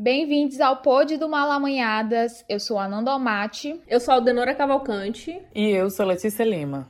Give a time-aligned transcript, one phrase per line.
[0.00, 2.44] Bem-vindos ao Pod do Malamanhadas.
[2.48, 3.82] Eu sou a Nanda Almaty.
[3.88, 5.42] Eu sou a Aldenora Cavalcante.
[5.52, 6.86] E eu sou a Letícia Lima.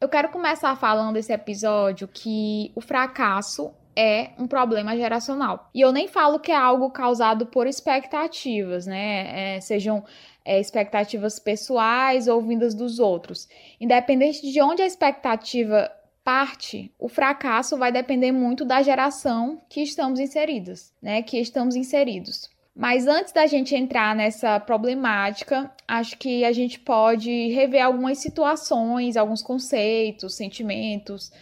[0.00, 5.68] Eu quero começar falando esse episódio que o fracasso é um problema geracional.
[5.74, 9.56] E eu nem falo que é algo causado por expectativas, né?
[9.56, 10.02] É, sejam
[10.44, 13.48] é, expectativas pessoais ou vindas dos outros.
[13.80, 15.90] Independente de onde a expectativa
[16.24, 21.22] parte, o fracasso vai depender muito da geração que estamos inseridos, né?
[21.22, 22.48] Que estamos inseridos.
[22.74, 29.16] Mas antes da gente entrar nessa problemática, acho que a gente pode rever algumas situações,
[29.16, 31.32] alguns conceitos, sentimentos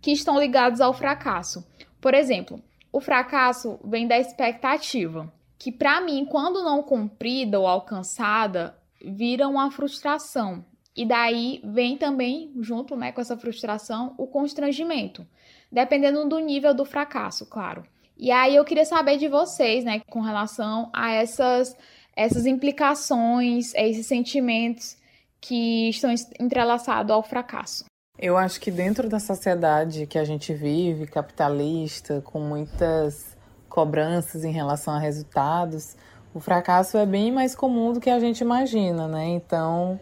[0.00, 1.66] que estão ligados ao fracasso.
[2.00, 2.62] Por exemplo,
[2.92, 9.70] o fracasso vem da expectativa, que para mim, quando não cumprida ou alcançada, vira uma
[9.70, 10.64] frustração.
[10.94, 15.26] E daí vem também, junto né, com essa frustração, o constrangimento,
[15.70, 17.84] dependendo do nível do fracasso, claro.
[18.16, 21.76] E aí eu queria saber de vocês, né, com relação a essas,
[22.16, 24.96] essas implicações, a esses sentimentos
[25.38, 26.10] que estão
[26.40, 27.84] entrelaçados ao fracasso.
[28.18, 33.35] Eu acho que dentro da sociedade que a gente vive, capitalista, com muitas
[33.76, 35.98] cobranças em relação a resultados,
[36.32, 39.26] o fracasso é bem mais comum do que a gente imagina, né?
[39.26, 40.00] Então,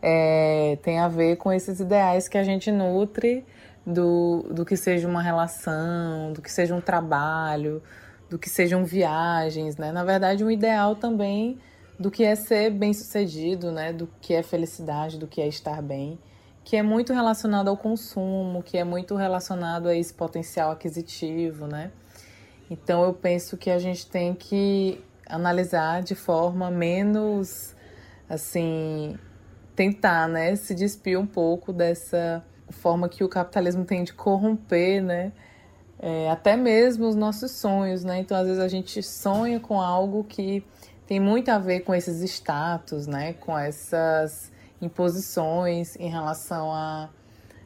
[0.00, 3.44] é, tem a ver com esses ideais que a gente nutre
[3.86, 7.82] do, do que seja uma relação, do que seja um trabalho,
[8.30, 9.92] do que sejam viagens, né?
[9.92, 11.58] Na verdade, um ideal também
[11.98, 13.92] do que é ser bem sucedido, né?
[13.92, 16.18] Do que é felicidade, do que é estar bem
[16.64, 21.90] que é muito relacionado ao consumo, que é muito relacionado a esse potencial aquisitivo, né?
[22.72, 27.74] Então eu penso que a gente tem que analisar de forma menos
[28.28, 29.18] assim
[29.76, 35.32] tentar, né, se despir um pouco dessa forma que o capitalismo tem de corromper, né?
[35.98, 38.20] É, até mesmo os nossos sonhos, né?
[38.20, 40.64] Então às vezes a gente sonha com algo que
[41.06, 43.34] tem muito a ver com esses status, né?
[43.34, 44.50] Com essas
[44.80, 47.10] imposições em relação a,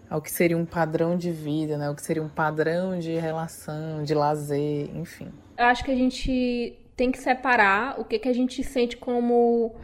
[0.09, 1.91] ao que seria um padrão de vida, né?
[1.91, 5.29] O que seria um padrão de relação, de lazer, enfim.
[5.59, 9.75] Eu acho que a gente tem que separar o que, que a gente sente como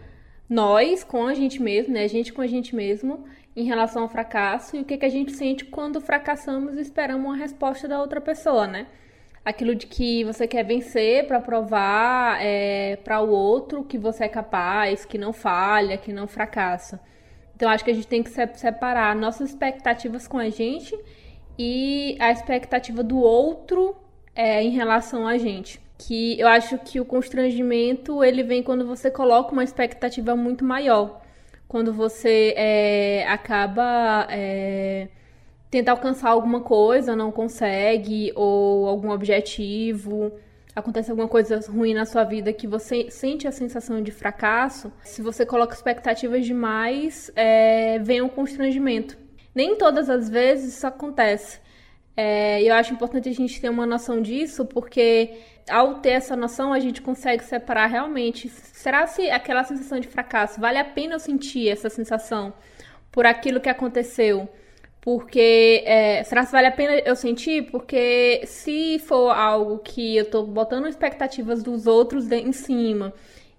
[0.49, 2.05] nós com a gente mesmo, né?
[2.05, 3.25] A gente com a gente mesmo
[3.55, 7.25] em relação ao fracasso e o que, que a gente sente quando fracassamos e esperamos
[7.25, 8.87] uma resposta da outra pessoa, né?
[9.45, 14.29] Aquilo de que você quer vencer para provar é, para o outro que você é
[14.29, 17.01] capaz, que não falha, que não fracassa.
[17.63, 20.99] Então acho que a gente tem que separar nossas expectativas com a gente
[21.57, 23.95] e a expectativa do outro
[24.35, 25.81] é, em relação a gente.
[25.97, 31.23] Que eu acho que o constrangimento ele vem quando você coloca uma expectativa muito maior.
[31.69, 35.07] Quando você é, acaba é,
[35.71, 40.33] tenta alcançar alguma coisa, não consegue, ou algum objetivo
[40.75, 45.21] acontece alguma coisa ruim na sua vida que você sente a sensação de fracasso, se
[45.21, 49.17] você coloca expectativas demais, é, vem um constrangimento.
[49.55, 51.61] Nem todas as vezes isso acontece.
[52.17, 55.39] É, eu acho importante a gente ter uma noção disso, porque
[55.69, 58.49] ao ter essa noção, a gente consegue separar realmente.
[58.49, 62.53] Será se aquela sensação de fracasso vale a pena eu sentir essa sensação
[63.11, 64.49] por aquilo que aconteceu?
[65.03, 67.71] Porque é, será que vale a pena eu sentir?
[67.73, 73.13] Porque se for algo que eu tô botando expectativas dos outros em cima,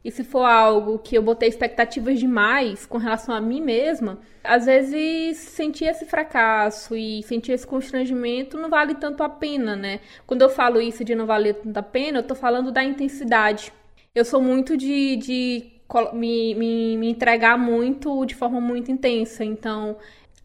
[0.05, 4.65] e se for algo que eu botei expectativas demais com relação a mim mesma, às
[4.65, 9.99] vezes sentir esse fracasso e sentir esse constrangimento não vale tanto a pena, né?
[10.25, 13.73] Quando eu falo isso de não valer tanto a pena, eu tô falando da intensidade.
[14.15, 15.71] Eu sou muito de, de
[16.13, 19.97] me, me, me entregar muito de forma muito intensa, então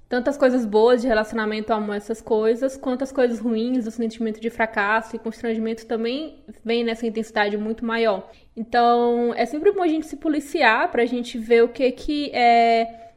[0.09, 4.49] tantas coisas boas de relacionamento, amo essas coisas, quanto as coisas ruins, o sentimento de
[4.49, 8.31] fracasso e constrangimento também vem nessa intensidade muito maior.
[8.57, 12.31] Então, é sempre bom a gente se policiar para a gente ver o que que
[12.33, 13.11] é,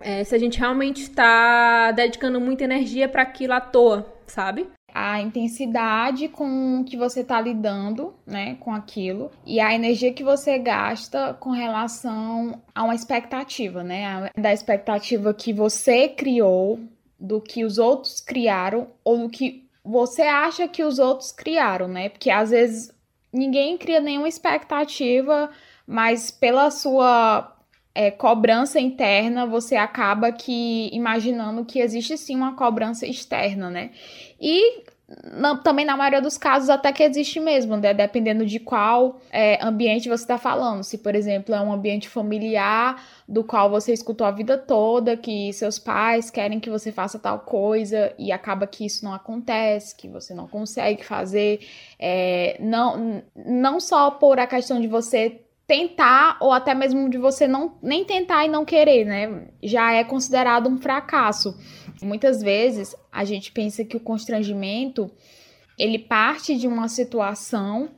[0.00, 4.66] é se a gente realmente está dedicando muita energia para aquilo à toa, sabe?
[4.98, 10.58] A intensidade com que você está lidando, né, com aquilo e a energia que você
[10.58, 16.80] gasta com relação a uma expectativa, né, da expectativa que você criou,
[17.20, 22.08] do que os outros criaram ou do que você acha que os outros criaram, né?
[22.08, 22.90] Porque às vezes
[23.30, 25.50] ninguém cria nenhuma expectativa,
[25.86, 27.55] mas pela sua
[27.96, 33.90] é, cobrança interna, você acaba que imaginando que existe sim uma cobrança externa, né?
[34.38, 34.84] E
[35.32, 37.94] não, também na maioria dos casos até que existe mesmo, né?
[37.94, 40.82] dependendo de qual é, ambiente você está falando.
[40.82, 45.52] Se, por exemplo, é um ambiente familiar do qual você escutou a vida toda, que
[45.52, 50.08] seus pais querem que você faça tal coisa e acaba que isso não acontece, que
[50.08, 51.60] você não consegue fazer,
[51.98, 57.48] é, não, não só por a questão de você tentar ou até mesmo de você
[57.48, 59.48] não nem tentar e não querer, né?
[59.62, 61.56] Já é considerado um fracasso.
[62.02, 65.10] Muitas vezes a gente pensa que o constrangimento
[65.78, 67.90] ele parte de uma situação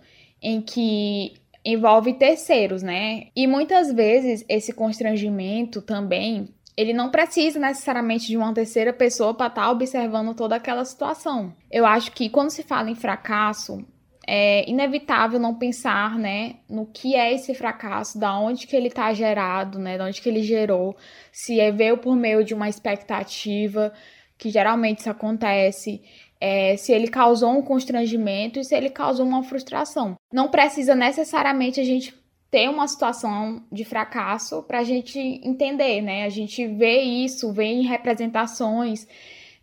[0.42, 1.34] em que
[1.64, 3.26] envolve terceiros, né?
[3.36, 9.48] E muitas vezes esse constrangimento também ele não precisa necessariamente de uma terceira pessoa para
[9.48, 11.52] estar tá observando toda aquela situação.
[11.68, 13.84] Eu acho que quando se fala em fracasso,
[14.30, 19.10] é inevitável não pensar, né, no que é esse fracasso, da onde que ele está
[19.14, 20.94] gerado, né, da onde que ele gerou,
[21.32, 23.90] se é veio por meio de uma expectativa,
[24.36, 26.02] que geralmente isso acontece,
[26.38, 30.16] é, se ele causou um constrangimento e se ele causou uma frustração.
[30.30, 32.14] Não precisa necessariamente a gente
[32.50, 36.24] ter uma situação de fracasso para a gente entender, né?
[36.24, 39.08] A gente vê isso, vê em representações,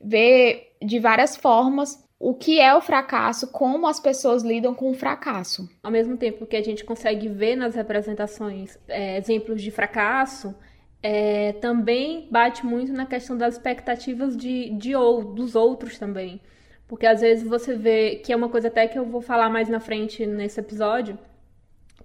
[0.01, 4.93] vê de várias formas o que é o fracasso, como as pessoas lidam com o
[4.93, 5.69] fracasso.
[5.83, 10.55] Ao mesmo tempo que a gente consegue ver nas representações é, exemplos de fracasso,
[11.03, 16.41] é, também bate muito na questão das expectativas de, de ou, dos outros também.
[16.87, 19.67] Porque às vezes você vê, que é uma coisa até que eu vou falar mais
[19.67, 21.17] na frente nesse episódio,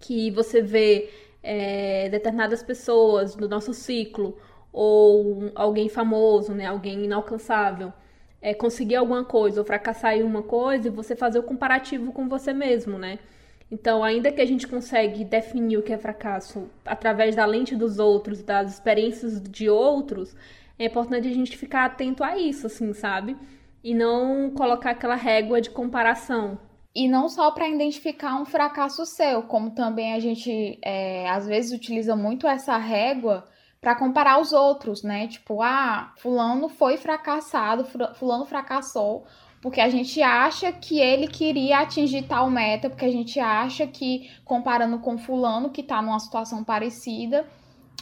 [0.01, 1.11] que você vê
[1.43, 4.37] é, determinadas pessoas do nosso ciclo,
[4.73, 7.93] ou alguém famoso, né, alguém inalcançável,
[8.41, 12.29] é, conseguir alguma coisa ou fracassar em uma coisa e você fazer o comparativo com
[12.29, 13.19] você mesmo, né?
[13.71, 17.99] Então, ainda que a gente consegue definir o que é fracasso através da lente dos
[17.99, 20.35] outros, das experiências de outros,
[20.79, 23.37] é importante a gente ficar atento a isso, assim, sabe?
[23.85, 26.59] E não colocar aquela régua de comparação.
[26.93, 31.73] E não só para identificar um fracasso seu, como também a gente é, às vezes
[31.73, 33.45] utiliza muito essa régua
[33.81, 35.27] para comparar os outros, né?
[35.27, 39.25] Tipo, ah, fulano foi fracassado, fulano fracassou,
[39.63, 44.31] porque a gente acha que ele queria atingir tal meta, porque a gente acha que
[44.45, 47.47] comparando com fulano que tá numa situação parecida,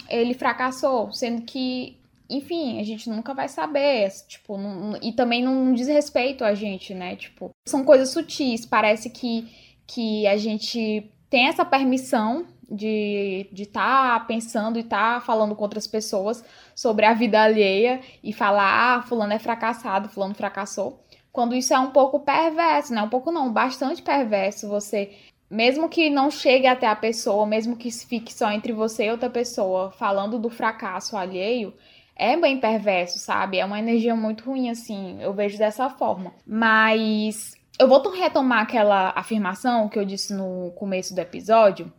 [0.08, 1.96] ele fracassou, sendo que
[2.30, 6.92] enfim, a gente nunca vai saber, tipo, não, e também não diz respeito a gente,
[6.92, 7.16] né?
[7.16, 9.48] Tipo, são coisas sutis, parece que
[9.88, 15.62] que a gente tem essa permissão de estar tá pensando e estar tá falando com
[15.62, 16.44] outras pessoas
[16.74, 21.02] sobre a vida alheia e falar, ah, fulano é fracassado, fulano fracassou.
[21.32, 23.02] Quando isso é um pouco perverso, né?
[23.02, 25.12] Um pouco não, bastante perverso você,
[25.50, 29.30] mesmo que não chegue até a pessoa, mesmo que fique só entre você e outra
[29.30, 31.72] pessoa, falando do fracasso alheio,
[32.16, 33.58] é bem perverso, sabe?
[33.58, 36.32] É uma energia muito ruim, assim, eu vejo dessa forma.
[36.44, 41.92] Mas eu vou retomar aquela afirmação que eu disse no começo do episódio,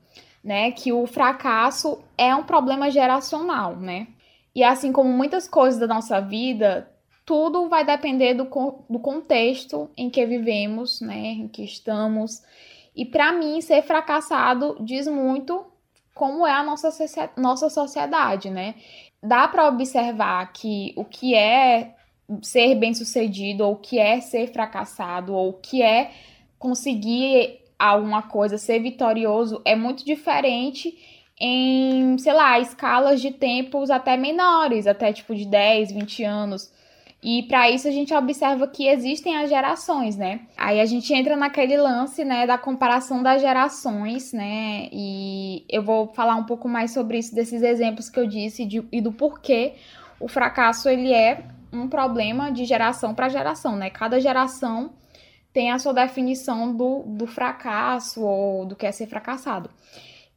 [0.49, 4.07] né, que o fracasso é um problema geracional, né?
[4.55, 6.89] E assim como muitas coisas da nossa vida,
[7.23, 8.45] tudo vai depender do,
[8.89, 12.41] do contexto em que vivemos, né, em que estamos.
[12.95, 15.63] E para mim, ser fracassado diz muito
[16.15, 16.89] como é a nossa,
[17.37, 18.73] nossa sociedade, né?
[19.21, 21.93] Dá para observar que o que é
[22.41, 26.09] ser bem-sucedido, ou o que é ser fracassado, ou o que é
[26.57, 30.97] conseguir alguma coisa, ser vitorioso, é muito diferente
[31.39, 36.71] em, sei lá, escalas de tempos até menores, até tipo de 10, 20 anos.
[37.21, 40.41] E para isso a gente observa que existem as gerações, né?
[40.57, 44.87] Aí a gente entra naquele lance, né, da comparação das gerações, né?
[44.91, 48.85] E eu vou falar um pouco mais sobre isso desses exemplos que eu disse de,
[48.91, 49.73] e do porquê
[50.19, 53.89] o fracasso ele é um problema de geração para geração, né?
[53.89, 54.91] Cada geração
[55.59, 59.69] tem a sua definição do, do fracasso ou do que é ser fracassado.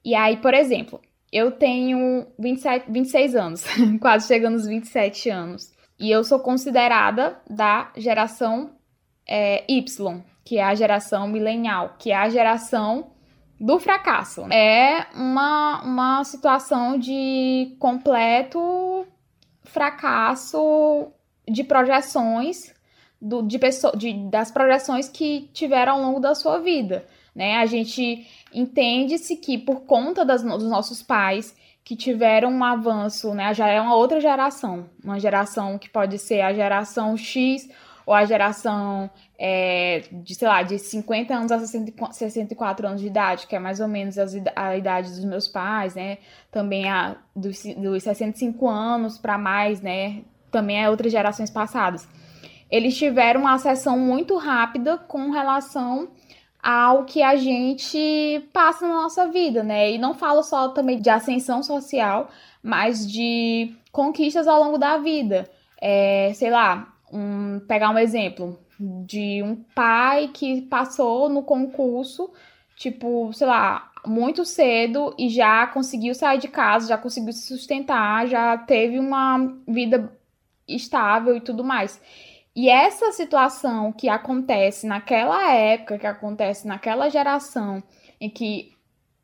[0.05, 1.01] E aí, por exemplo,
[1.33, 3.65] eu tenho 27, 26 anos,
[4.03, 8.73] quase chegando aos 27 anos, e eu sou considerada da geração
[9.25, 13.13] é, Y, que é a geração milenial, que é a geração
[13.61, 14.53] do fracasso.
[14.53, 19.07] É uma, uma situação de completo
[19.63, 21.13] fracasso
[21.49, 22.75] de projeções
[23.23, 27.07] do, de pessoa, de, das projeções que tiveram ao longo da sua vida.
[27.35, 27.57] Né?
[27.59, 33.53] A gente entende-se que por conta das, dos nossos pais que tiveram um avanço, né?
[33.55, 37.69] Já é uma outra geração, uma geração que pode ser a geração X
[38.07, 43.49] ou a geração é, de, sei lá, de 50 anos a 64 anos de idade,
[43.49, 44.17] que é mais ou menos
[44.55, 46.19] a idade dos meus pais, né?
[46.53, 50.23] Também a dos, dos 65 anos para mais, né?
[50.53, 52.07] Também é outras gerações passadas
[52.73, 56.09] eles tiveram uma acessão muito rápida com relação
[56.63, 59.93] ao que a gente passa na nossa vida, né?
[59.93, 62.31] E não falo só também de ascensão social,
[62.63, 65.51] mas de conquistas ao longo da vida.
[65.79, 72.31] É, sei lá, um, pegar um exemplo de um pai que passou no concurso,
[72.75, 78.27] tipo, sei lá, muito cedo e já conseguiu sair de casa, já conseguiu se sustentar,
[78.29, 80.11] já teve uma vida
[80.67, 82.01] estável e tudo mais.
[82.55, 87.83] E essa situação que acontece naquela época, que acontece naquela geração,
[88.21, 88.73] em que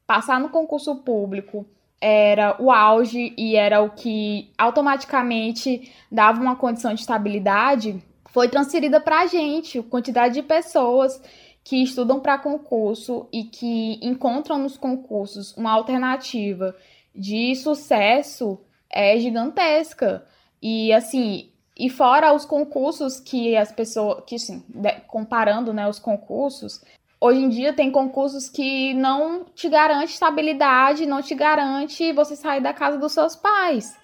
[0.06, 1.66] passar no concurso público
[2.00, 9.00] era o auge e era o que automaticamente dava uma condição de estabilidade, foi transferida
[9.00, 11.20] para a gente, a quantidade de pessoas
[11.64, 16.74] que estudam para concurso e que encontram nos concursos uma alternativa
[17.14, 18.58] de sucesso
[18.88, 20.24] é gigantesca.
[20.62, 24.64] E assim, e fora os concursos que as pessoas, que sim,
[25.06, 26.82] comparando, né, os concursos,
[27.20, 32.60] hoje em dia tem concursos que não te garante estabilidade, não te garante você sair
[32.60, 33.96] da casa dos seus pais.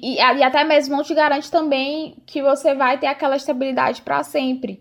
[0.00, 4.22] E, e até mesmo não te garante também que você vai ter aquela estabilidade para
[4.22, 4.80] sempre.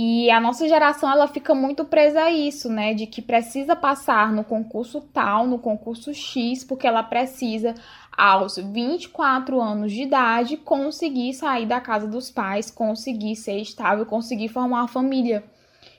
[0.00, 2.94] E a nossa geração ela fica muito presa a isso, né?
[2.94, 7.74] De que precisa passar no concurso tal, no concurso X, porque ela precisa,
[8.16, 14.46] aos 24 anos de idade, conseguir sair da casa dos pais, conseguir ser estável, conseguir
[14.46, 15.42] formar uma família.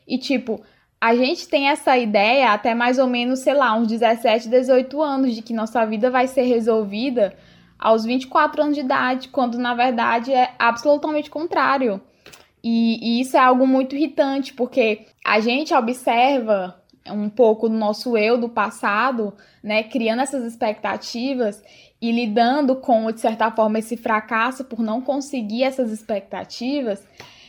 [0.07, 0.61] E tipo,
[1.01, 5.35] a gente tem essa ideia até mais ou menos, sei lá, uns 17, 18 anos,
[5.35, 7.35] de que nossa vida vai ser resolvida
[7.77, 12.01] aos 24 anos de idade, quando na verdade é absolutamente contrário.
[12.63, 18.17] E, e isso é algo muito irritante, porque a gente observa um pouco do nosso
[18.17, 21.61] eu do passado, né, criando essas expectativas
[22.01, 27.03] e lidando com, de certa forma, esse fracasso por não conseguir essas expectativas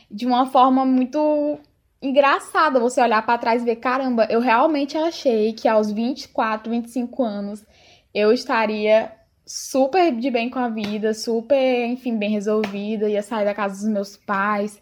[0.09, 1.59] de uma forma muito
[2.01, 2.79] engraçada.
[2.79, 7.65] Você olhar para trás e ver, caramba, eu realmente achei que aos 24, 25 anos
[8.13, 9.11] eu estaria
[9.53, 13.91] super de bem com a vida, super, enfim, bem resolvida, ia sair da casa dos
[13.91, 14.81] meus pais,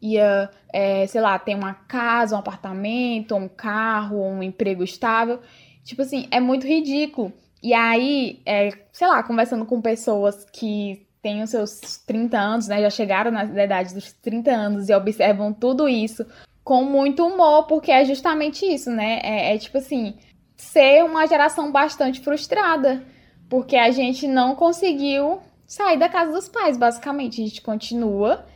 [0.00, 5.40] ia, é, sei lá, ter uma casa, um apartamento, um carro, um emprego estável.
[5.82, 7.32] Tipo assim, é muito ridículo.
[7.62, 12.82] E aí, é, sei lá, conversando com pessoas que têm os seus 30 anos, né,
[12.82, 16.26] já chegaram na idade dos 30 anos e observam tudo isso
[16.62, 19.20] com muito humor, porque é justamente isso, né?
[19.22, 20.14] É, é tipo assim,
[20.56, 23.02] ser uma geração bastante frustrada
[23.50, 27.42] porque a gente não conseguiu sair da casa dos pais, basicamente.
[27.42, 28.46] A gente continua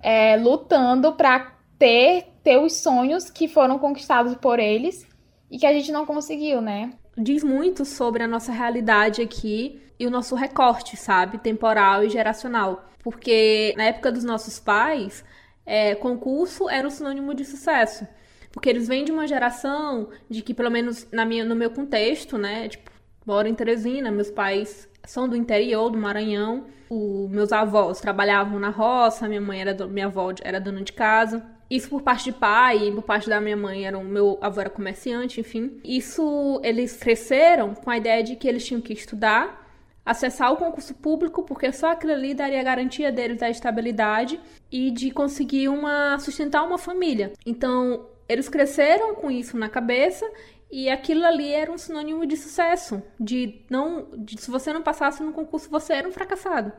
[0.00, 5.04] é, lutando para ter, ter os sonhos que foram conquistados por eles
[5.50, 6.92] e que a gente não conseguiu, né?
[7.18, 11.38] Diz muito sobre a nossa realidade aqui e o nosso recorte, sabe?
[11.38, 12.88] Temporal e geracional.
[13.02, 15.24] Porque na época dos nossos pais,
[15.66, 18.06] é, concurso era um sinônimo de sucesso.
[18.52, 22.38] Porque eles vêm de uma geração de que, pelo menos na minha, no meu contexto,
[22.38, 22.68] né?
[22.68, 22.93] Tipo,
[23.26, 26.66] moro em Teresina, meus pais são do interior do Maranhão.
[26.88, 31.44] Os meus avós trabalhavam na roça, minha mãe era minha avó era dona de casa.
[31.70, 34.70] Isso por parte de pai e por parte da minha mãe, era, meu avô era
[34.70, 35.80] comerciante, enfim.
[35.82, 39.66] Isso eles cresceram com a ideia de que eles tinham que estudar,
[40.04, 44.38] acessar o concurso público, porque só aquilo ali daria garantia deles da estabilidade
[44.70, 47.32] e de conseguir uma sustentar uma família.
[47.46, 50.30] Então, eles cresceram com isso na cabeça
[50.76, 55.22] e aquilo ali era um sinônimo de sucesso, de não, de, se você não passasse
[55.22, 56.72] no concurso, você era um fracassado.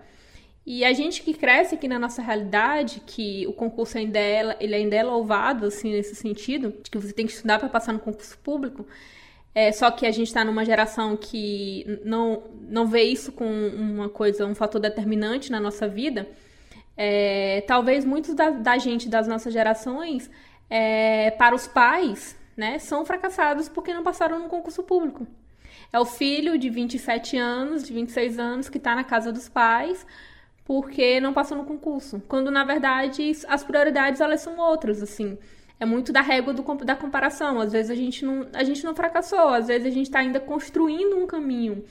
[0.65, 4.75] E a gente que cresce aqui na nossa realidade, que o concurso ainda é, ele
[4.75, 7.99] ainda é louvado, assim, nesse sentido, de que você tem que estudar para passar no
[7.99, 8.85] concurso público,
[9.53, 14.09] é, só que a gente está numa geração que não, não vê isso com uma
[14.09, 16.27] coisa, um fator determinante na nossa vida.
[16.97, 20.29] É, talvez muitos da, da, gente das nossas gerações,
[20.69, 25.27] é, para os pais, né, são fracassados porque não passaram no concurso público.
[25.91, 30.05] É o filho de 27 anos, de 26 anos, que está na casa dos pais
[30.65, 32.21] porque não passou no concurso.
[32.27, 35.37] Quando, na verdade, as prioridades elas são outras, assim.
[35.79, 37.61] É muito da régua do, da comparação.
[37.61, 40.39] Às vezes a gente, não, a gente não fracassou, às vezes a gente está ainda
[40.39, 41.85] construindo um caminho.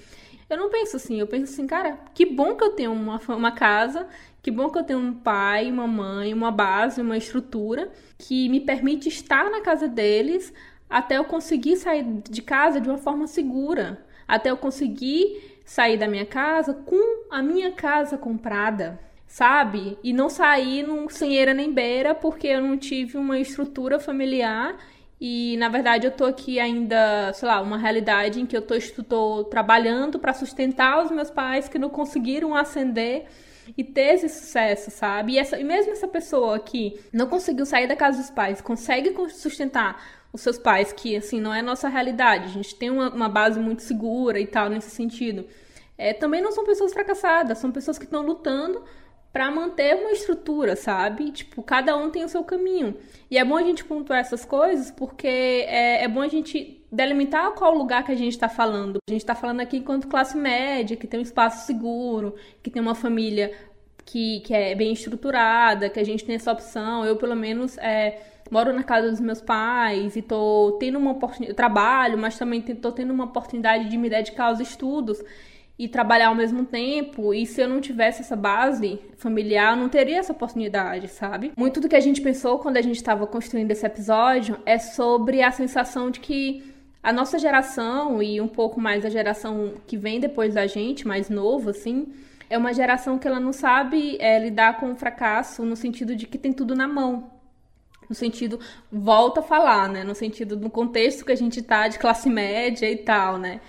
[0.49, 3.53] Eu não penso assim, eu penso assim, cara, que bom que eu tenho uma, uma
[3.53, 4.07] casa,
[4.43, 8.61] que bom que eu tenho um pai, uma mãe, uma base, uma estrutura que me
[8.61, 10.53] permite estar na casa deles
[10.89, 16.07] até eu conseguir sair de casa de uma forma segura, até eu conseguir sair da
[16.07, 19.99] minha casa com a minha casa comprada, sabe?
[20.05, 24.77] E não sair num, sem eira nem beira porque eu não tive uma estrutura familiar
[25.21, 28.75] e na verdade eu tô aqui ainda, sei lá, uma realidade em que eu tô,
[29.09, 33.27] tô trabalhando para sustentar os meus pais que não conseguiram ascender
[33.77, 35.33] e ter esse sucesso, sabe?
[35.33, 39.15] E, essa, e mesmo essa pessoa que não conseguiu sair da casa dos pais, consegue
[39.31, 40.03] sustentar
[40.33, 43.59] os seus pais, que assim não é nossa realidade, a gente tem uma, uma base
[43.59, 45.47] muito segura e tal nesse sentido.
[45.97, 48.85] É, também não são pessoas fracassadas, são pessoas que estão lutando
[49.35, 51.33] para manter uma estrutura, sabe?
[51.33, 52.97] Tipo, cada um tem o seu caminho.
[53.29, 57.51] E é bom a gente pontuar essas coisas porque é, é bom a gente delimitar
[57.51, 58.99] qual lugar que a gente está falando.
[59.09, 62.81] A gente está falando aqui enquanto classe média, que tem um espaço seguro, que tem
[62.81, 63.53] uma família
[64.05, 67.05] que, que é bem estruturada, que a gente tem essa opção.
[67.05, 68.23] Eu, pelo menos, é,
[68.53, 72.93] moro na casa dos meus pais e tô tendo uma oportunidade, trabalho, mas também tô
[72.93, 75.21] tendo uma oportunidade de me dedicar aos estudos
[75.79, 77.35] e trabalhar ao mesmo tempo.
[77.35, 81.53] E se eu não tivesse essa base familiar, eu não teria essa oportunidade, sabe?
[81.57, 85.43] Muito do que a gente pensou quando a gente estava construindo esse episódio é sobre
[85.43, 90.21] a sensação de que a nossa geração e um pouco mais a geração que vem
[90.21, 92.13] depois da gente, mais novo, assim,
[92.49, 96.27] é uma geração que ela não sabe é, lidar com o fracasso no sentido de
[96.27, 97.31] que tem tudo na mão.
[98.09, 98.61] No sentido,
[98.93, 100.05] volta a falar, né?
[100.05, 103.61] No sentido, no contexto que a gente tá de classe média e tal, né?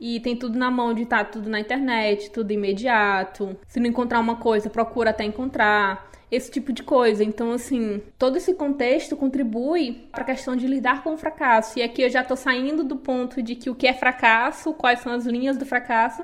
[0.00, 3.54] E tem tudo na mão de estar tá tudo na internet, tudo imediato.
[3.68, 6.08] Se não encontrar uma coisa, procura até encontrar.
[6.30, 7.24] Esse tipo de coisa.
[7.24, 11.76] Então, assim, todo esse contexto contribui para a questão de lidar com o fracasso.
[11.76, 15.00] E aqui eu já estou saindo do ponto de que o que é fracasso, quais
[15.00, 16.22] são as linhas do fracasso,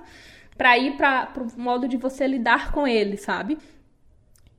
[0.56, 3.59] para ir para o modo de você lidar com ele, sabe?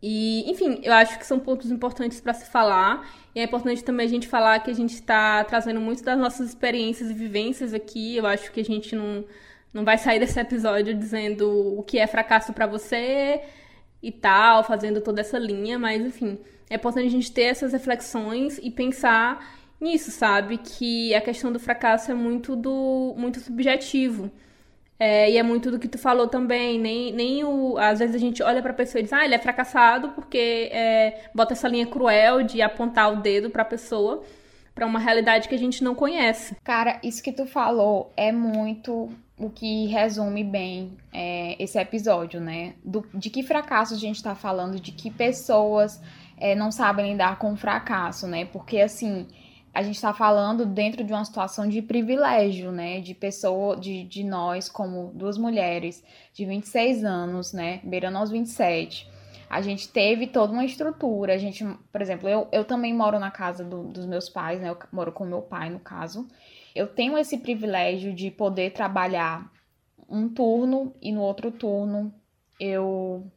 [0.01, 3.07] E, enfim, eu acho que são pontos importantes para se falar.
[3.33, 6.49] E é importante também a gente falar que a gente está trazendo muito das nossas
[6.49, 8.15] experiências e vivências aqui.
[8.15, 9.25] Eu acho que a gente não,
[9.73, 13.41] não vai sair desse episódio dizendo o que é fracasso para você
[14.01, 16.37] e tal, fazendo toda essa linha, mas enfim,
[16.69, 20.57] é importante a gente ter essas reflexões e pensar nisso, sabe?
[20.57, 24.31] Que a questão do fracasso é muito do muito subjetivo.
[24.99, 27.77] É, e é muito do que tu falou também, nem, nem o.
[27.77, 31.29] Às vezes a gente olha pra pessoa e diz, ah, ele é fracassado porque é,
[31.35, 34.23] bota essa linha cruel de apontar o dedo pra pessoa
[34.73, 36.55] para uma realidade que a gente não conhece.
[36.63, 42.73] Cara, isso que tu falou é muito o que resume bem é, esse episódio, né?
[42.83, 45.99] Do, de que fracasso a gente tá falando, de que pessoas
[46.37, 48.45] é, não sabem lidar com o fracasso, né?
[48.45, 49.27] Porque assim
[49.73, 52.99] a gente está falando dentro de uma situação de privilégio, né?
[52.99, 56.03] De pessoa, de, de nós, como duas mulheres
[56.33, 57.79] de 26 anos, né?
[57.83, 59.09] Beirando aos 27.
[59.49, 61.33] A gente teve toda uma estrutura.
[61.33, 64.69] A gente, por exemplo, eu, eu também moro na casa do, dos meus pais, né?
[64.69, 66.27] Eu moro com meu pai, no caso.
[66.75, 69.51] Eu tenho esse privilégio de poder trabalhar
[70.09, 72.13] um turno e no outro turno
[72.59, 73.29] eu,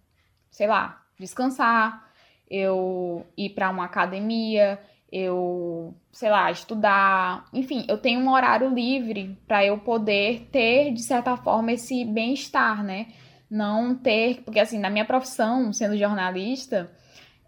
[0.51, 2.11] sei lá, descansar,
[2.49, 4.81] eu ir para uma academia,
[5.13, 11.03] eu, sei lá, estudar, enfim, eu tenho um horário livre para eu poder ter, de
[11.03, 13.09] certa forma, esse bem-estar, né?
[13.51, 16.91] Não ter, porque assim, na minha profissão, sendo jornalista,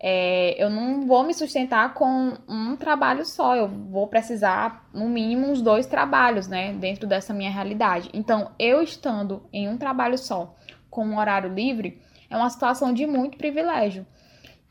[0.00, 5.46] é, eu não vou me sustentar com um trabalho só, eu vou precisar, no mínimo,
[5.46, 6.72] uns dois trabalhos, né?
[6.72, 8.10] Dentro dessa minha realidade.
[8.12, 10.56] Então, eu estando em um trabalho só,
[10.90, 14.04] com um horário livre, é uma situação de muito privilégio.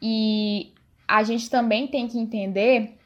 [0.01, 0.73] E
[1.11, 2.97] a gente também tem que entender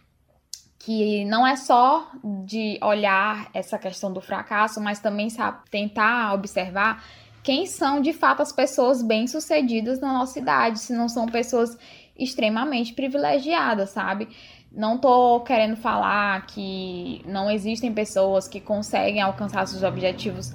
[0.77, 2.07] que não é só
[2.45, 7.03] de olhar essa questão do fracasso, mas também sabe, tentar observar
[7.41, 11.75] quem são de fato as pessoas bem-sucedidas na nossa idade, se não são pessoas
[12.15, 14.29] extremamente privilegiadas, sabe?
[14.71, 20.53] Não tô querendo falar que não existem pessoas que conseguem alcançar seus objetivos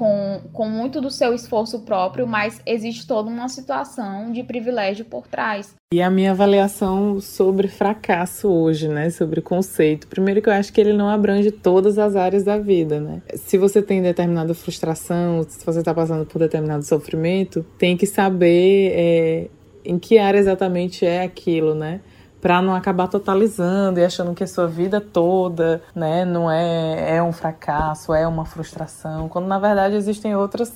[0.00, 5.26] com, com muito do seu esforço próprio, mas existe toda uma situação de privilégio por
[5.26, 5.74] trás.
[5.92, 10.06] E a minha avaliação sobre fracasso hoje, né, sobre conceito.
[10.06, 13.20] Primeiro que eu acho que ele não abrange todas as áreas da vida, né?
[13.34, 18.92] Se você tem determinada frustração, se você está passando por determinado sofrimento, tem que saber
[18.94, 19.48] é,
[19.84, 22.00] em que área exatamente é aquilo, né?
[22.40, 27.22] Para não acabar totalizando e achando que a sua vida toda, né, não é é
[27.22, 30.72] um fracasso, é uma frustração, quando na verdade existem outras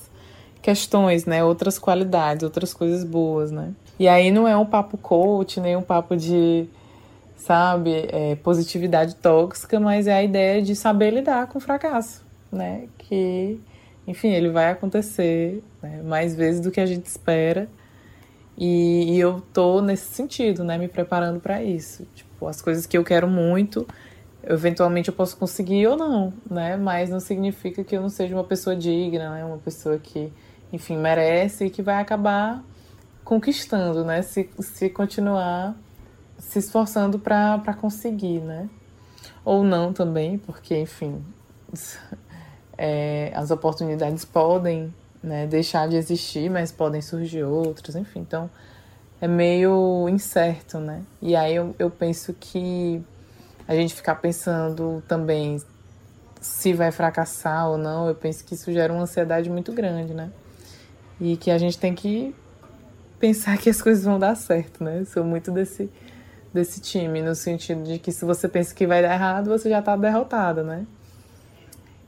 [0.60, 3.72] questões, né, outras qualidades, outras coisas boas, né?
[3.98, 6.66] E aí não é um papo coach, nem um papo de,
[7.36, 12.88] sabe, é, positividade tóxica, mas é a ideia de saber lidar com o fracasso, né?
[12.98, 13.60] Que,
[14.06, 17.68] enfim, ele vai acontecer né, mais vezes do que a gente espera
[18.56, 22.06] e, e eu tô nesse sentido, né, me preparando para isso.
[22.14, 23.86] Tipo, as coisas que eu quero muito,
[24.44, 26.76] eventualmente eu posso conseguir ou não, né?
[26.76, 29.44] Mas não significa que eu não seja uma pessoa digna, né?
[29.44, 30.32] Uma pessoa que,
[30.72, 32.62] enfim, merece e que vai acabar
[33.24, 34.22] conquistando, né?
[34.22, 35.74] Se, se continuar
[36.38, 38.68] se esforçando para conseguir, né?
[39.44, 41.24] Ou não também, porque, enfim,
[42.76, 48.20] é, as oportunidades podem né, deixar de existir, mas podem surgir outros, enfim.
[48.20, 48.50] Então
[49.20, 51.02] é meio incerto, né?
[51.20, 53.02] E aí eu, eu penso que
[53.66, 55.58] a gente ficar pensando também
[56.40, 60.30] se vai fracassar ou não, eu penso que isso gera uma ansiedade muito grande, né?
[61.18, 62.34] E que a gente tem que
[63.18, 65.00] pensar que as coisas vão dar certo, né?
[65.00, 65.90] Eu sou muito desse,
[66.52, 69.80] desse time, no sentido de que se você pensa que vai dar errado, você já
[69.80, 70.86] tá derrotado, né?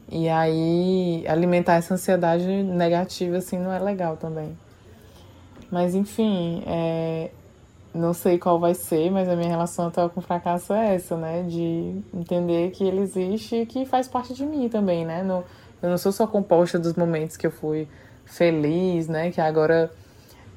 [0.09, 4.57] E aí alimentar essa ansiedade negativa assim não é legal também.
[5.71, 7.31] Mas enfim, é,
[7.93, 11.17] não sei qual vai ser, mas a minha relação atual com o fracasso é essa,
[11.17, 11.43] né?
[11.43, 15.27] De entender que ele existe e que faz parte de mim também, né?
[15.83, 17.89] Eu não sou só composta dos momentos que eu fui
[18.25, 19.31] feliz, né?
[19.31, 19.91] Que agora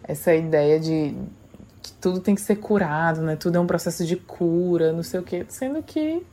[0.04, 1.16] essa ideia de
[1.82, 3.36] que tudo tem que ser curado, né?
[3.36, 5.46] Tudo é um processo de cura, não sei o quê.
[5.50, 6.26] Sendo que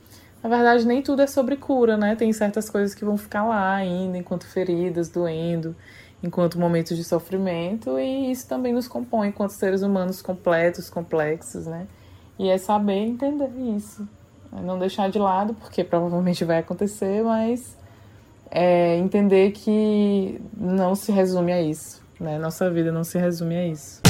[0.43, 2.15] na verdade, nem tudo é sobre cura, né?
[2.15, 5.75] Tem certas coisas que vão ficar lá ainda, enquanto feridas, doendo,
[6.21, 11.87] enquanto momentos de sofrimento, e isso também nos compõe enquanto seres humanos completos, complexos, né?
[12.39, 14.07] E é saber entender isso.
[14.55, 17.75] É não deixar de lado, porque provavelmente vai acontecer, mas
[18.49, 22.37] é entender que não se resume a isso, né?
[22.37, 24.01] Nossa vida não se resume a isso.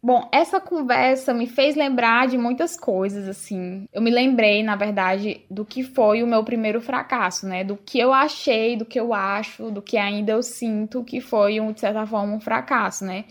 [0.07, 3.89] Bom, essa conversa me fez lembrar de muitas coisas, assim.
[3.91, 7.61] Eu me lembrei, na verdade, do que foi o meu primeiro fracasso, né?
[7.61, 11.59] Do que eu achei, do que eu acho, do que ainda eu sinto que foi,
[11.59, 13.25] um, de certa forma, um fracasso, né?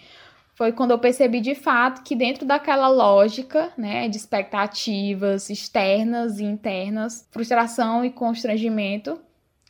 [0.54, 6.44] Foi quando eu percebi de fato que dentro daquela lógica, né, de expectativas externas e
[6.44, 9.18] internas, frustração e constrangimento,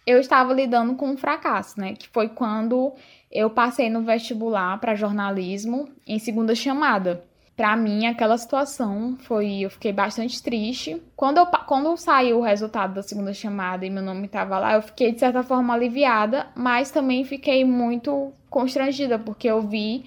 [0.04, 1.94] eu estava lidando com um fracasso, né?
[1.94, 2.92] Que foi quando
[3.30, 7.22] eu passei no vestibular para jornalismo em segunda chamada.
[7.56, 9.60] Para mim, aquela situação foi.
[9.60, 11.02] Eu fiquei bastante triste.
[11.16, 14.82] Quando, eu, quando saiu o resultado da segunda chamada e meu nome estava lá, eu
[14.82, 20.04] fiquei de certa forma aliviada, mas também fiquei muito constrangida, porque eu vi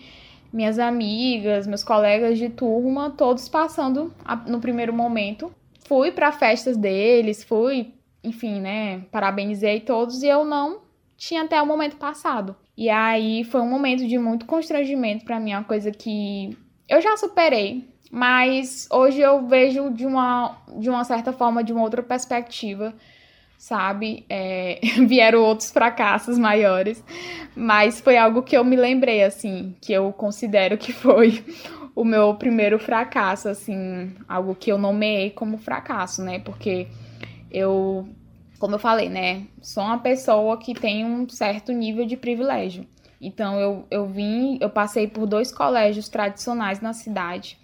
[0.53, 4.13] minhas amigas, meus colegas de turma, todos passando
[4.45, 5.51] no primeiro momento.
[5.87, 10.81] Fui para festas deles, fui enfim, né, parabenizei todos e eu não
[11.17, 12.55] tinha até o momento passado.
[12.79, 17.17] E aí foi um momento de muito constrangimento para mim, uma coisa que eu já
[17.17, 22.93] superei, mas hoje eu vejo de uma, de uma certa forma, de uma outra perspectiva,
[23.57, 24.25] sabe?
[24.29, 27.03] É, vieram outros fracassos maiores,
[27.53, 31.43] mas foi algo que eu me lembrei, assim, que eu considero que foi
[31.93, 36.39] o meu primeiro fracasso, assim, algo que eu nomeei como fracasso, né?
[36.39, 36.87] Porque
[37.51, 38.07] eu,
[38.59, 42.85] como eu falei, né, sou uma pessoa que tem um certo nível de privilégio.
[43.21, 47.57] Então eu, eu vim, eu passei por dois colégios tradicionais na cidade.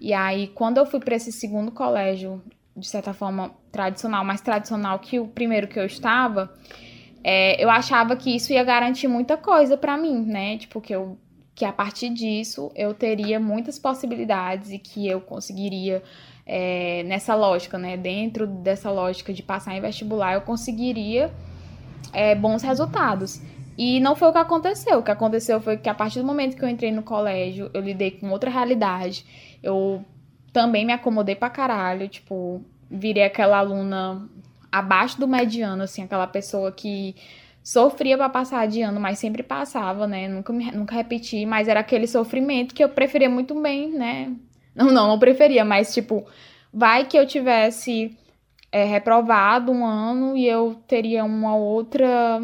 [0.00, 2.42] E aí, quando eu fui para esse segundo colégio,
[2.74, 6.52] de certa forma tradicional, mais tradicional que o primeiro que eu estava,
[7.22, 10.56] é, eu achava que isso ia garantir muita coisa para mim, né?
[10.56, 11.18] Tipo, que, eu,
[11.54, 16.02] que a partir disso eu teria muitas possibilidades e que eu conseguiria
[16.46, 17.96] é, nessa lógica, né?
[17.96, 21.30] Dentro dessa lógica de passar em vestibular, eu conseguiria
[22.12, 23.40] é, bons resultados.
[23.78, 24.98] E não foi o que aconteceu.
[24.98, 27.80] O que aconteceu foi que a partir do momento que eu entrei no colégio, eu
[27.80, 29.24] lidei com outra realidade.
[29.62, 30.04] Eu
[30.52, 34.28] também me acomodei pra caralho, tipo, virei aquela aluna
[34.70, 37.14] abaixo do mediano, assim, aquela pessoa que
[37.62, 40.28] sofria para passar de ano, mas sempre passava, né?
[40.28, 44.34] Nunca, me, nunca repeti, mas era aquele sofrimento que eu preferia muito bem, né?
[44.74, 46.24] Não, não, não preferia, mas tipo,
[46.72, 48.16] vai que eu tivesse
[48.70, 52.40] é, reprovado um ano e eu teria uma outra,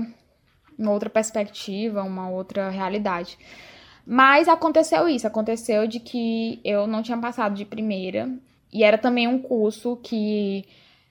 [0.78, 3.38] uma outra perspectiva, uma outra realidade.
[4.04, 8.30] Mas aconteceu isso, aconteceu de que eu não tinha passado de primeira
[8.72, 10.64] e era também um curso que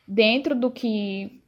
[0.07, 1.41] dentro do que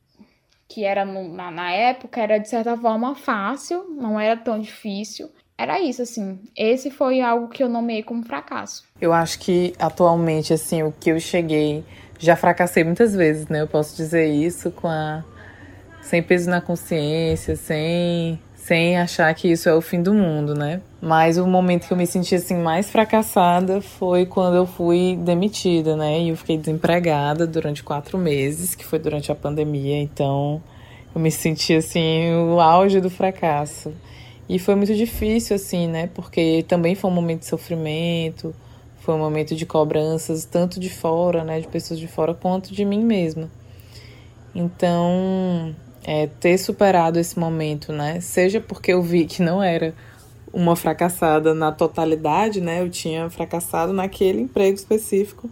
[0.69, 5.31] que era no, na, na época era de certa forma fácil, não era tão difícil
[5.57, 6.39] era isso, assim.
[6.55, 8.83] Esse foi algo que eu nomeei como fracasso.
[9.01, 11.83] Eu acho que atualmente, assim, o que eu cheguei.
[12.19, 13.61] Já fracassei muitas vezes, né?
[13.61, 15.23] Eu posso dizer isso com a.
[16.01, 20.81] Sem peso na consciência, sem sem achar que isso é o fim do mundo, né?
[21.01, 25.95] Mas o momento que eu me senti assim mais fracassada foi quando eu fui demitida,
[25.95, 26.19] né?
[26.19, 29.97] E eu fiquei desempregada durante quatro meses, que foi durante a pandemia.
[30.01, 30.61] Então
[31.15, 33.93] eu me senti assim o auge do fracasso.
[34.49, 36.07] E foi muito difícil, assim, né?
[36.13, 38.55] Porque também foi um momento de sofrimento,
[39.01, 41.59] foi um momento de cobranças, tanto de fora, né?
[41.59, 43.49] De pessoas de fora, quanto de mim mesma.
[44.55, 48.21] Então, é, ter superado esse momento, né?
[48.21, 49.93] Seja porque eu vi que não era
[50.53, 52.81] uma fracassada na totalidade, né?
[52.81, 55.49] Eu tinha fracassado naquele emprego específico,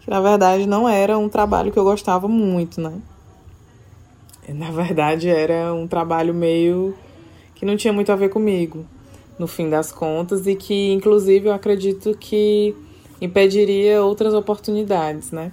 [0.00, 2.94] que na verdade não era um trabalho que eu gostava muito, né?
[4.48, 6.94] Na verdade era um trabalho meio
[7.60, 8.86] que não tinha muito a ver comigo,
[9.38, 12.74] no fim das contas, e que inclusive eu acredito que
[13.20, 15.52] impediria outras oportunidades, né?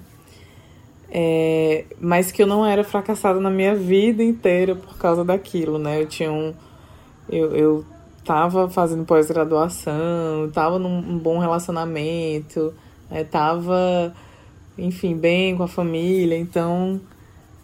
[1.11, 6.01] É, mas que eu não era fracassada na minha vida inteira por causa daquilo, né?
[6.01, 6.53] Eu tinha um.
[7.29, 7.85] Eu, eu
[8.23, 12.73] tava fazendo pós-graduação, tava num bom relacionamento,
[13.11, 14.15] é, tava,
[14.77, 17.01] enfim, bem com a família, então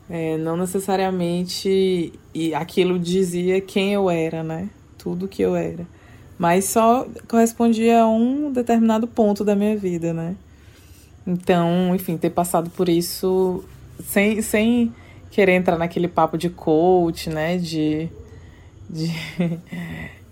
[0.10, 4.70] é, não necessariamente e aquilo dizia quem eu era, né?
[4.98, 5.86] Tudo que eu era.
[6.38, 10.36] Mas só correspondia a um determinado ponto da minha vida, né?
[11.26, 13.64] Então, enfim, ter passado por isso
[14.04, 14.94] sem, sem
[15.32, 17.58] querer entrar naquele papo de coach, né?
[17.58, 18.10] De,
[18.90, 19.12] de,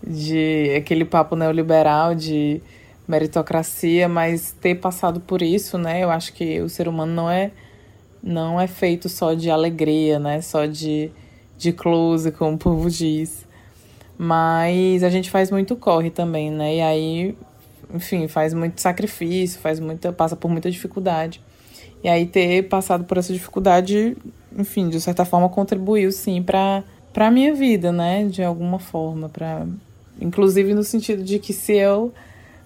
[0.05, 2.61] de aquele papo neoliberal de
[3.07, 6.03] meritocracia, mas ter passado por isso, né?
[6.03, 7.51] Eu acho que o ser humano não é
[8.23, 10.41] não é feito só de alegria, né?
[10.41, 11.11] Só de,
[11.57, 13.45] de close, como o povo diz.
[14.17, 16.75] Mas a gente faz muito corre também, né?
[16.75, 17.35] E aí
[17.93, 21.41] enfim, faz muito sacrifício, faz muita, passa por muita dificuldade.
[22.03, 24.17] E aí ter passado por essa dificuldade,
[24.57, 29.67] enfim, de certa forma contribuiu sim para para minha vida, né, de alguma forma, para
[30.19, 32.13] inclusive no sentido de que se eu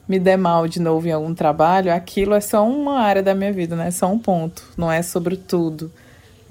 [0.08, 3.52] me der mal de novo em algum trabalho, aquilo é só uma área da minha
[3.52, 3.88] vida, né?
[3.88, 5.91] É só um ponto, não é sobre tudo.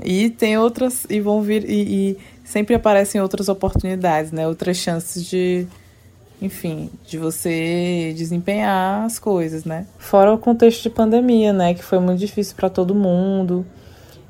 [0.02, 4.46] E tem outras e vão vir e, e sempre aparecem outras oportunidades, né?
[4.48, 5.66] Outras chances de
[6.42, 9.86] enfim, de você desempenhar as coisas, né?
[9.98, 13.64] Fora o contexto de pandemia, né, que foi muito difícil para todo mundo.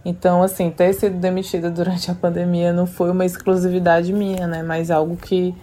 [0.04, 4.90] Então, assim, ter sido demitida durante a pandemia não foi uma exclusividade minha, né, mas
[4.90, 5.54] algo que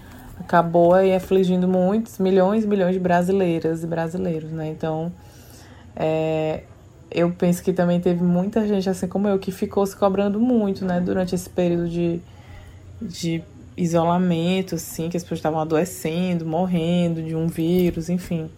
[0.42, 4.68] acabou aí afligindo muitos, milhões, milhões de brasileiras e brasileiros, né?
[4.68, 5.12] Então,
[5.96, 6.64] é,
[7.10, 10.86] eu penso que também teve muita gente, assim como eu, que ficou se cobrando muito,
[10.86, 12.20] né, durante esse período de,
[13.02, 13.44] de
[13.76, 18.50] isolamento, assim, que as pessoas estavam adoecendo, morrendo de um vírus, enfim.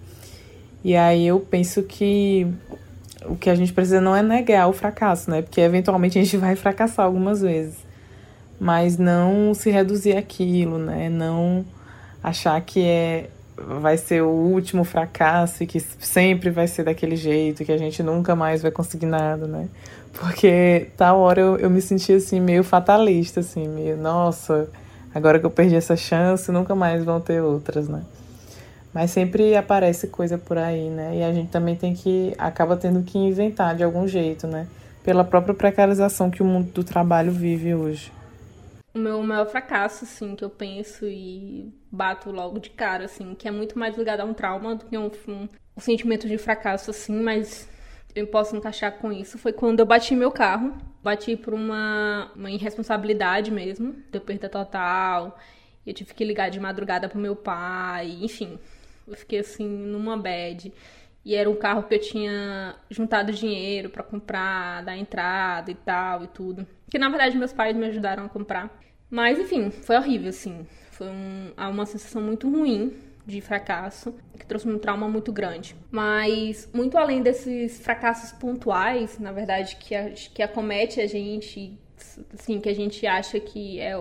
[0.83, 2.47] E aí eu penso que
[3.25, 5.41] o que a gente precisa não é negar o fracasso, né?
[5.41, 7.92] Porque eventualmente a gente vai fracassar algumas vezes.
[8.63, 11.09] Mas não se reduzir aquilo, né?
[11.09, 11.65] Não
[12.23, 17.63] achar que é vai ser o último fracasso e que sempre vai ser daquele jeito,
[17.63, 19.67] que a gente nunca mais vai conseguir nada, né?
[20.13, 24.67] Porque tal hora eu, eu me senti assim meio fatalista, assim, meio, nossa,
[25.13, 28.01] Agora que eu perdi essa chance, nunca mais vão ter outras, né?
[28.91, 31.17] Mas sempre aparece coisa por aí, né?
[31.17, 34.65] E a gente também tem que acaba tendo que inventar de algum jeito, né?
[35.03, 38.11] Pela própria precarização que o mundo do trabalho vive hoje.
[38.93, 43.47] O meu maior fracasso, assim, que eu penso e bato logo de cara, assim, que
[43.47, 46.91] é muito mais ligado a um trauma do que um, um, um sentimento de fracasso,
[46.91, 47.67] assim, mas
[48.15, 52.49] eu posso encaixar com isso, foi quando eu bati meu carro bati por uma, uma
[52.49, 55.37] irresponsabilidade mesmo, deu perda total.
[55.85, 58.57] Eu tive que ligar de madrugada pro meu pai, enfim.
[59.05, 60.73] Eu fiquei assim numa bad.
[61.25, 66.23] E era um carro que eu tinha juntado dinheiro para comprar, dar entrada e tal
[66.23, 66.65] e tudo.
[66.89, 68.71] Que na verdade meus pais me ajudaram a comprar.
[69.13, 70.65] Mas enfim, foi horrível assim.
[70.89, 72.91] Foi um, uma sensação muito ruim
[73.27, 75.75] de fracasso, que trouxe um trauma muito grande.
[75.91, 81.77] Mas, muito além desses fracassos pontuais, na verdade, que, a, que acomete a gente,
[82.33, 83.93] assim, que a gente acha que é,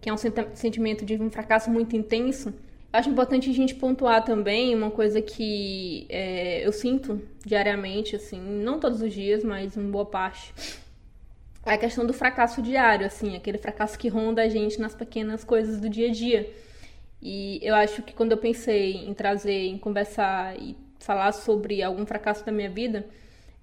[0.00, 0.16] que é um
[0.54, 2.54] sentimento de um fracasso muito intenso,
[2.90, 8.80] acho importante a gente pontuar também uma coisa que é, eu sinto diariamente, assim, não
[8.80, 10.54] todos os dias, mas em boa parte.
[11.64, 15.80] A questão do fracasso diário, assim, aquele fracasso que ronda a gente nas pequenas coisas
[15.80, 16.50] do dia a dia
[17.22, 22.06] e eu acho que quando eu pensei em trazer, em conversar e falar sobre algum
[22.06, 23.06] fracasso da minha vida,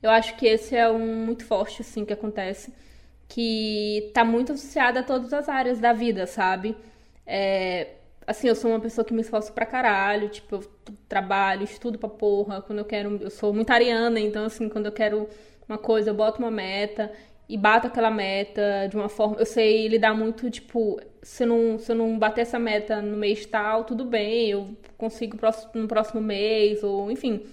[0.02, 2.74] eu acho que esse é um muito forte, assim, que acontece,
[3.28, 6.78] que tá muito associado a todas as áreas da vida, sabe?
[7.26, 7.96] É,
[8.28, 10.64] assim, eu sou uma pessoa que me esforço pra caralho, tipo, eu
[11.10, 14.92] trabalho, estudo pra porra, quando eu quero, eu sou muito ariana, então assim, quando eu
[14.92, 15.28] quero
[15.68, 17.12] uma coisa, eu boto uma meta
[17.50, 21.92] e bato aquela meta de uma forma, eu sei lidar muito, tipo, se não, se
[21.92, 25.38] eu não bater essa meta no mês tal, tudo bem, eu consigo
[25.74, 27.44] no próximo mês, ou enfim,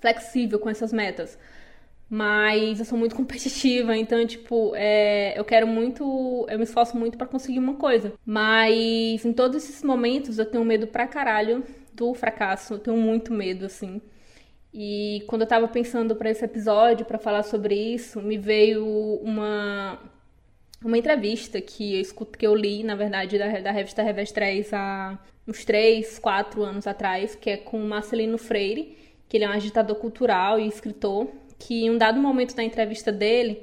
[0.00, 1.38] flexível com essas metas.
[2.08, 6.46] Mas eu sou muito competitiva, então, tipo, é, eu quero muito.
[6.48, 8.12] Eu me esforço muito para conseguir uma coisa.
[8.24, 12.74] Mas em todos esses momentos eu tenho medo pra caralho do fracasso.
[12.74, 14.00] Eu tenho muito medo, assim.
[14.74, 18.84] E quando eu tava pensando para esse episódio, para falar sobre isso, me veio
[19.22, 20.00] uma
[20.84, 24.74] uma entrevista que eu escuto, que eu li, na verdade, da, da revista Revés 3
[24.74, 28.96] há uns 3, 4 anos atrás, que é com Marcelino Freire,
[29.28, 33.10] que ele é um agitador cultural e escritor, que em um dado momento da entrevista
[33.10, 33.62] dele,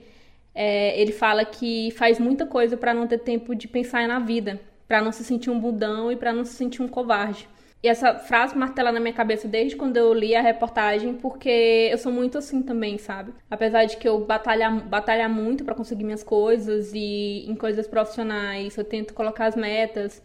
[0.55, 4.59] é, ele fala que faz muita coisa para não ter tempo de pensar na vida,
[4.87, 7.47] para não se sentir um budão e para não se sentir um covarde.
[7.83, 11.97] E essa frase martela na minha cabeça desde quando eu li a reportagem, porque eu
[11.97, 13.33] sou muito assim também, sabe?
[13.49, 18.77] Apesar de que eu batalhar, batalhar muito para conseguir minhas coisas e em coisas profissionais,
[18.77, 20.21] eu tento colocar as metas.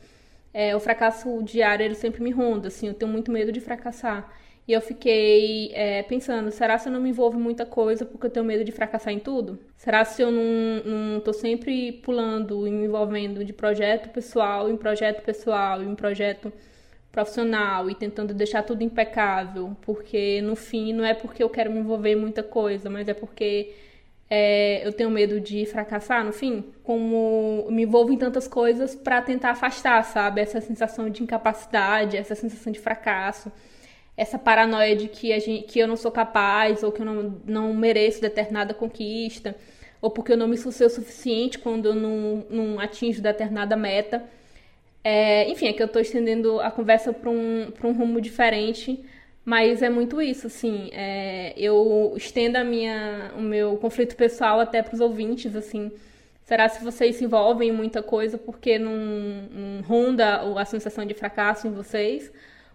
[0.52, 4.30] É, o fracasso diário ele sempre me ronda, assim, eu tenho muito medo de fracassar.
[4.68, 8.26] E eu fiquei é, pensando, será se eu não me envolvo em muita coisa porque
[8.26, 9.58] eu tenho medo de fracassar em tudo?
[9.76, 14.76] Será se eu não, não tô sempre pulando e me envolvendo de projeto pessoal em
[14.76, 16.52] projeto pessoal em projeto
[17.16, 19.76] profissional e tentando deixar tudo impecável?
[19.82, 23.14] Porque no fim não é porque eu quero me envolver em muita coisa, mas é
[23.14, 23.72] porque
[24.28, 29.22] é, eu tenho medo de fracassar no fim, como me envolvo em tantas coisas para
[29.22, 33.50] tentar afastar, sabe, essa sensação de incapacidade, essa sensação de fracasso
[34.16, 37.40] essa paranoia de que, a gente, que eu não sou capaz ou que eu não,
[37.44, 39.54] não mereço determinada conquista
[40.00, 44.24] ou porque eu não me esforcei o suficiente quando eu não, não atinjo determinada meta.
[45.08, 49.04] É, enfim, é que eu estou estendendo a conversa para um, um rumo diferente,
[49.44, 54.82] mas é muito isso, assim, é, eu estendo a minha, o meu conflito pessoal até
[54.82, 55.92] para os ouvintes, assim,
[56.42, 61.14] será se vocês se envolvem em muita coisa porque não, não ronda a sensação de
[61.14, 62.32] fracasso em vocês?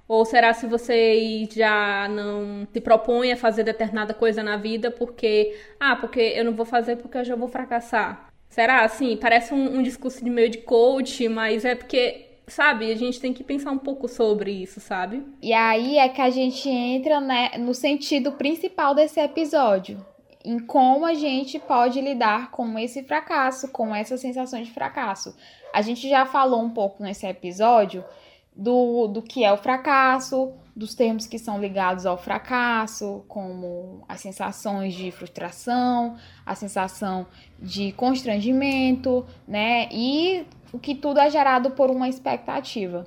[0.08, 5.54] Ou será se você já não se propõe a fazer determinada coisa na vida porque,
[5.78, 8.31] ah, porque eu não vou fazer porque eu já vou fracassar?
[8.51, 9.15] Será assim?
[9.15, 13.31] Parece um, um discurso de meio de coach, mas é porque sabe, a gente tem
[13.31, 15.25] que pensar um pouco sobre isso, sabe?
[15.41, 20.05] E aí é que a gente entra né, no sentido principal desse episódio,
[20.43, 25.33] em como a gente pode lidar com esse fracasso, com essa sensação de fracasso.
[25.73, 28.03] A gente já falou um pouco nesse episódio
[28.53, 34.21] do, do que é o fracasso, dos termos que são ligados ao fracasso, como as
[34.21, 37.27] sensações de frustração, a sensação
[37.62, 39.88] de constrangimento, né?
[39.91, 43.06] E o que tudo é gerado por uma expectativa.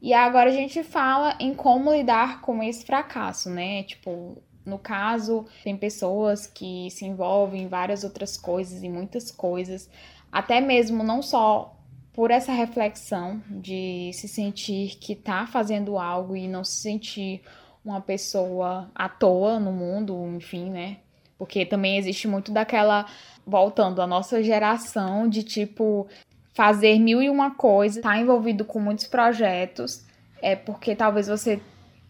[0.00, 3.82] E agora a gente fala em como lidar com esse fracasso, né?
[3.82, 9.88] Tipo, no caso, tem pessoas que se envolvem em várias outras coisas, e muitas coisas,
[10.30, 11.76] até mesmo não só
[12.12, 17.42] por essa reflexão de se sentir que tá fazendo algo e não se sentir
[17.84, 20.96] uma pessoa à toa no mundo, enfim, né?
[21.38, 23.06] Porque também existe muito daquela,
[23.46, 26.06] voltando à nossa geração, de tipo
[26.52, 30.04] fazer mil e uma coisa, tá envolvido com muitos projetos,
[30.42, 31.60] é porque talvez você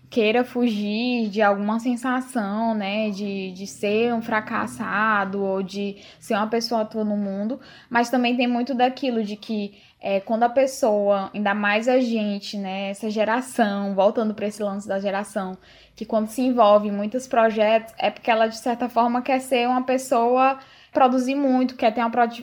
[0.09, 6.47] queira fugir de alguma sensação, né, de, de ser um fracassado ou de ser uma
[6.47, 11.31] pessoa atua no mundo, mas também tem muito daquilo de que é, quando a pessoa,
[11.35, 15.59] ainda mais a gente, né, essa geração, voltando para esse lance da geração,
[15.97, 19.67] que quando se envolve em muitos projetos, é porque ela, de certa forma, quer ser
[19.67, 20.59] uma pessoa,
[20.97, 22.01] produzir muito, quer ter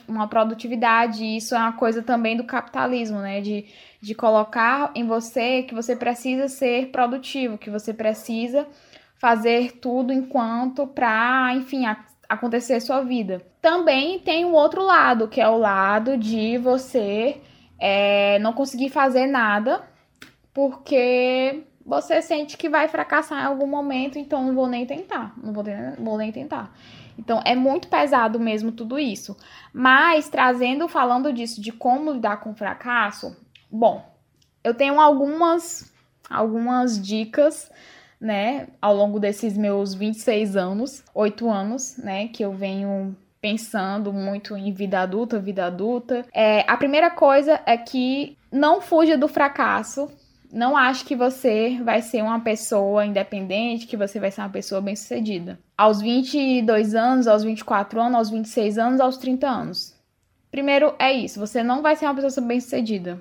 [0.07, 3.65] uma produtividade, e isso é uma coisa também do capitalismo, né, de,
[3.99, 8.67] de colocar em você que você precisa ser produtivo, que você precisa
[9.15, 11.85] fazer tudo enquanto para, enfim,
[12.29, 13.41] acontecer sua vida.
[13.59, 17.41] Também tem o outro lado, que é o lado de você
[17.79, 19.81] é, não conseguir fazer nada
[20.53, 25.51] porque você sente que vai fracassar em algum momento, então não vou nem tentar, não
[25.51, 25.63] vou,
[25.97, 26.71] vou nem tentar.
[27.17, 29.37] Então é muito pesado mesmo tudo isso.
[29.73, 33.35] Mas trazendo, falando disso, de como lidar com o fracasso,
[33.71, 34.03] bom,
[34.63, 35.91] eu tenho algumas
[36.29, 37.69] algumas dicas
[38.19, 44.55] né, ao longo desses meus 26 anos, 8 anos, né, que eu venho pensando muito
[44.55, 46.25] em vida adulta, vida adulta.
[46.33, 50.09] É, a primeira coisa é que não fuja do fracasso.
[50.53, 54.79] Não ache que você vai ser uma pessoa independente, que você vai ser uma pessoa
[54.79, 55.59] bem-sucedida.
[55.75, 59.95] Aos 22 anos, aos 24 anos, aos 26 anos, aos 30 anos.
[60.51, 63.19] Primeiro é isso, você não vai ser uma pessoa bem-sucedida.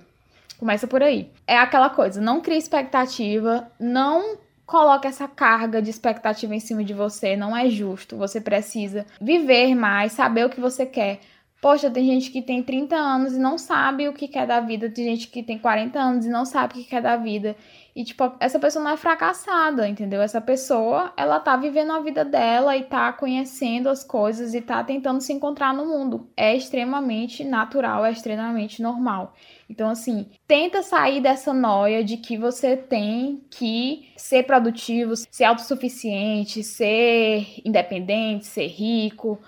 [0.59, 1.31] Começa por aí.
[1.47, 6.93] É aquela coisa, não crie expectativa, não coloque essa carga de expectativa em cima de
[6.93, 8.15] você, não é justo.
[8.19, 11.21] Você precisa viver mais, saber o que você quer.
[11.63, 14.91] Poxa, tem gente que tem 30 anos e não sabe o que quer da vida,
[14.91, 17.55] tem gente que tem 40 anos e não sabe o que quer da vida.
[17.95, 20.21] E, tipo, essa pessoa não é fracassada, entendeu?
[20.21, 24.83] Essa pessoa, ela tá vivendo a vida dela e tá conhecendo as coisas e tá
[24.83, 26.29] tentando se encontrar no mundo.
[26.37, 29.33] É extremamente natural, é extremamente normal.
[29.71, 36.65] Então, assim, tenta sair dessa noia de que você tem que ser produtivo, ser autossuficiente,
[36.65, 39.39] ser independente, ser rico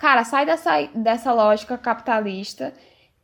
[0.00, 2.72] Cara, sai dessa, dessa lógica capitalista.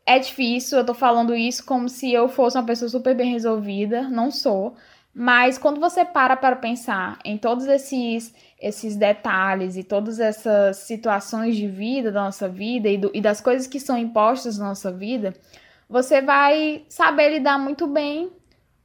[0.04, 4.02] É difícil, eu tô falando isso como se eu fosse uma pessoa super bem resolvida,
[4.10, 4.74] não sou.
[5.14, 11.56] Mas quando você para para pensar em todos esses esses detalhes e todas essas situações
[11.56, 14.92] de vida da nossa vida e, do, e das coisas que são impostas na nossa
[14.92, 15.32] vida,
[15.88, 18.30] você vai saber lidar muito bem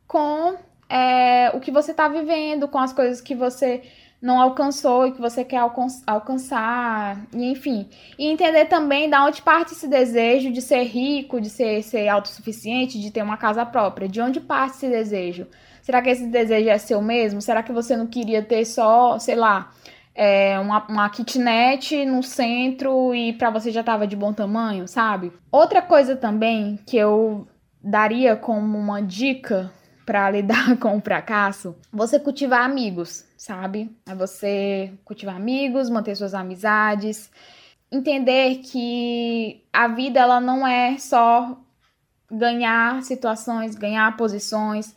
[0.07, 0.55] com
[0.89, 3.81] é, o que você está vivendo, com as coisas que você
[4.21, 5.61] não alcançou e que você quer
[6.05, 7.89] alcançar, e enfim.
[8.19, 13.01] E entender também da onde parte esse desejo de ser rico, de ser, ser autossuficiente,
[13.01, 14.07] de ter uma casa própria.
[14.07, 15.47] De onde parte esse desejo?
[15.81, 17.41] Será que esse desejo é seu mesmo?
[17.41, 19.71] Será que você não queria ter só, sei lá,
[20.13, 25.33] é, uma, uma kitnet no centro e para você já estava de bom tamanho, sabe?
[25.51, 27.47] Outra coisa também que eu
[27.83, 29.71] daria como uma dica
[30.11, 33.89] para lidar com o fracasso, você cultivar amigos, sabe?
[34.05, 37.31] É você cultivar amigos, manter suas amizades,
[37.89, 41.57] entender que a vida ela não é só
[42.29, 44.93] ganhar situações, ganhar posições,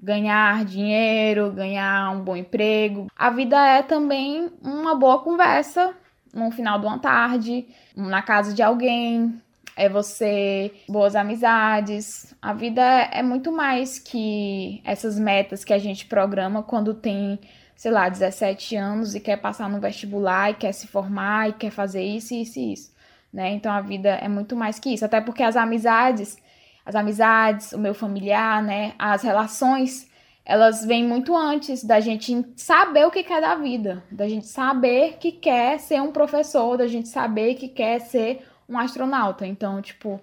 [0.00, 3.08] ganhar dinheiro, ganhar um bom emprego.
[3.16, 5.92] A vida é também uma boa conversa
[6.32, 9.42] no final de uma tarde, na casa de alguém,
[9.76, 12.34] é você boas amizades.
[12.40, 17.38] A vida é muito mais que essas metas que a gente programa quando tem,
[17.74, 21.70] sei lá, 17 anos e quer passar no vestibular e quer se formar e quer
[21.70, 22.94] fazer isso, isso e isso,
[23.32, 23.50] né?
[23.52, 26.36] Então a vida é muito mais que isso, até porque as amizades,
[26.84, 30.10] as amizades, o meu familiar, né, as relações
[30.44, 35.16] elas vêm muito antes da gente saber o que quer da vida, da gente saber
[35.18, 39.46] que quer ser um professor, da gente saber que quer ser um astronauta.
[39.46, 40.20] Então, tipo,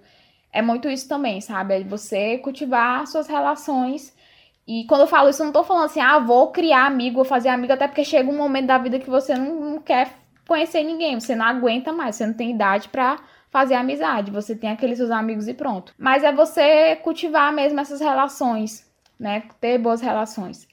[0.52, 1.74] é muito isso também, sabe?
[1.74, 4.14] É você cultivar suas relações.
[4.66, 7.24] E quando eu falo isso, eu não tô falando assim, ah, vou criar amigo, vou
[7.24, 10.12] fazer amigo, até porque chega um momento da vida que você não, não quer
[10.46, 13.18] conhecer ninguém, você não aguenta mais, você não tem idade para
[13.50, 15.92] fazer amizade, você tem aqueles seus amigos e pronto.
[15.98, 18.88] Mas é você cultivar mesmo essas relações,
[19.18, 19.44] né?
[19.60, 20.68] Ter boas relações.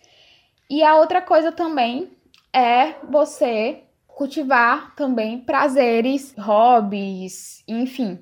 [0.69, 2.11] E a outra coisa também
[2.53, 3.83] é você
[4.17, 8.17] cultivar também prazeres, hobbies, enfim.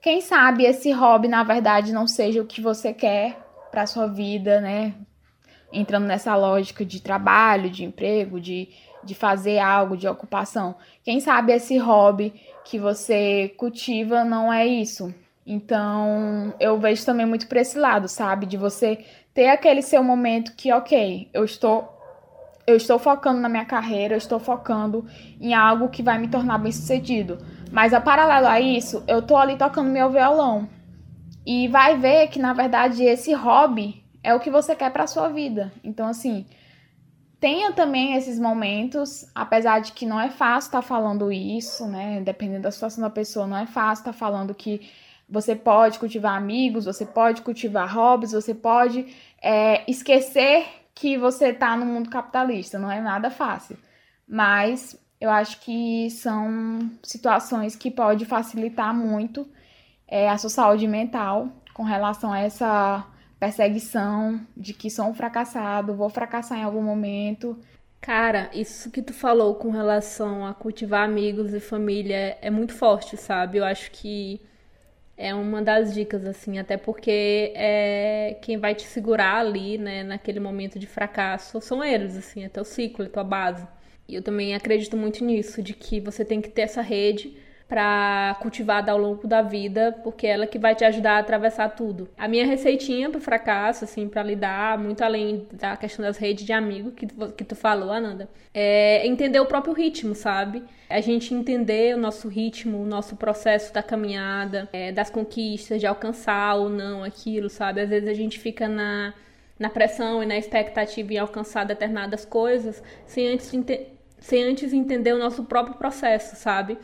[0.00, 3.36] Quem sabe esse hobby na verdade não seja o que você quer
[3.68, 4.94] para sua vida, né?
[5.72, 8.68] Entrando nessa lógica de trabalho, de emprego, de,
[9.02, 10.76] de fazer algo, de ocupação.
[11.02, 12.32] Quem sabe esse hobby
[12.64, 15.12] que você cultiva não é isso.
[15.44, 18.46] Então, eu vejo também muito para esse lado, sabe?
[18.46, 21.91] De você ter aquele seu momento que, ok, eu estou
[22.66, 25.04] eu estou focando na minha carreira, eu estou focando
[25.40, 27.38] em algo que vai me tornar bem sucedido.
[27.70, 30.68] Mas a paralelo a isso, eu tô ali tocando meu violão.
[31.44, 35.28] E vai ver que na verdade esse hobby é o que você quer para sua
[35.28, 35.72] vida.
[35.82, 36.46] Então assim,
[37.40, 42.20] tenha também esses momentos, apesar de que não é fácil estar tá falando isso, né?
[42.20, 44.88] Dependendo da situação da pessoa, não é fácil estar tá falando que
[45.28, 49.06] você pode cultivar amigos, você pode cultivar hobbies, você pode
[49.42, 53.78] é, esquecer que você tá no mundo capitalista, não é nada fácil.
[54.28, 59.48] Mas eu acho que são situações que pode facilitar muito
[60.08, 63.06] é, a sua saúde mental com relação a essa
[63.38, 67.58] perseguição de que sou um fracassado, vou fracassar em algum momento.
[68.00, 73.16] Cara, isso que tu falou com relação a cultivar amigos e família é muito forte,
[73.16, 73.58] sabe?
[73.58, 74.40] Eu acho que
[75.16, 80.40] é uma das dicas, assim, até porque é quem vai te segurar ali, né, naquele
[80.40, 83.66] momento de fracasso são eles, assim, é teu ciclo, é tua base.
[84.08, 87.36] E eu também acredito muito nisso, de que você tem que ter essa rede
[87.72, 91.70] para cultivada ao longo da vida, porque é ela que vai te ajudar a atravessar
[91.70, 92.06] tudo.
[92.18, 96.52] A minha receitinha para fracasso, assim, para lidar, muito além da questão das redes de
[96.52, 100.62] amigos que tu, que tu falou, Ananda, é entender o próprio ritmo, sabe?
[100.86, 105.86] A gente entender o nosso ritmo, o nosso processo da caminhada, é, das conquistas, de
[105.86, 107.80] alcançar ou não aquilo, sabe?
[107.80, 109.14] Às vezes a gente fica na,
[109.58, 113.50] na pressão e na expectativa em alcançar determinadas coisas sem antes,
[114.18, 116.76] sem antes entender o nosso próprio processo, sabe?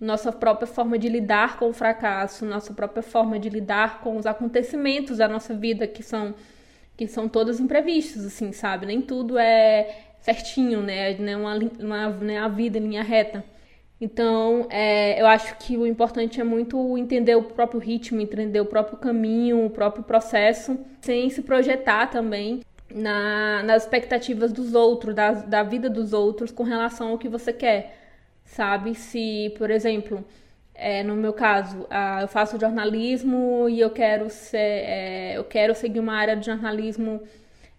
[0.00, 4.26] Nossa própria forma de lidar com o fracasso, nossa própria forma de lidar com os
[4.26, 6.34] acontecimentos da nossa vida que são
[6.96, 8.86] que são todos imprevistos, assim, sabe?
[8.86, 11.12] Nem tudo é certinho, né?
[11.12, 13.44] É uma, uma, é a vida em linha reta.
[14.00, 18.66] Então, é, eu acho que o importante é muito entender o próprio ritmo, entender o
[18.66, 22.62] próprio caminho, o próprio processo, sem se projetar também
[22.94, 27.52] na, nas expectativas dos outros, da, da vida dos outros com relação ao que você
[27.52, 28.05] quer,
[28.46, 28.94] sabe?
[28.94, 30.24] Se, por exemplo,
[30.74, 31.86] é, no meu caso,
[32.20, 37.22] eu faço jornalismo e eu quero ser, é, eu quero seguir uma área de jornalismo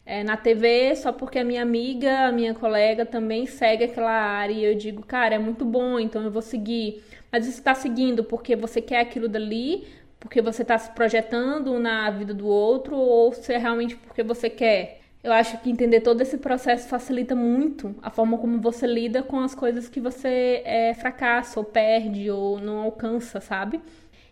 [0.05, 4.53] é, na TV só porque a minha amiga, a minha colega também segue aquela área
[4.53, 7.03] e eu digo, cara, é muito bom, então eu vou seguir.
[7.31, 9.87] Mas você está seguindo porque você quer aquilo dali,
[10.19, 14.49] porque você está se projetando na vida do outro ou se é realmente porque você
[14.49, 15.01] quer?
[15.27, 19.41] Eu acho que entender todo esse processo facilita muito a forma como você lida com
[19.41, 23.81] as coisas que você é, fracassa ou perde ou não alcança, sabe?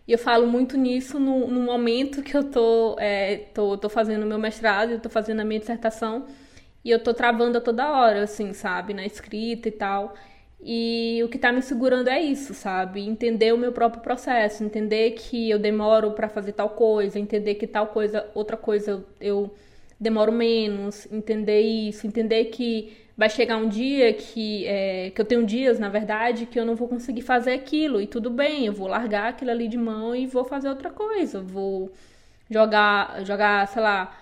[0.08, 4.26] E eu falo muito nisso no, no momento que eu tô, é, tô, tô fazendo
[4.26, 6.28] meu mestrado, eu tô fazendo a minha dissertação,
[6.82, 8.94] e eu tô travando a toda hora, assim, sabe?
[8.94, 10.16] Na escrita e tal.
[10.62, 13.02] E o que tá me segurando é isso, sabe?
[13.06, 17.68] Entender o meu próprio processo, entender que eu demoro para fazer tal coisa, entender que
[17.68, 19.56] tal coisa, outra coisa eu, eu
[20.00, 25.46] demoro menos, entender isso, entender que vai chegar um dia que, é, que eu tenho
[25.46, 28.88] dias, na verdade, que eu não vou conseguir fazer aquilo, e tudo bem, eu vou
[28.88, 31.92] largar aquilo ali de mão e vou fazer outra coisa, vou
[32.50, 34.18] jogar, jogar, sei lá,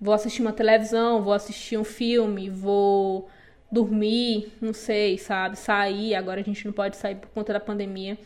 [0.00, 3.28] vou assistir uma televisão, vou assistir um filme, vou
[3.72, 8.18] dormir, não sei, sabe, sair, agora a gente não pode sair por conta da pandemia,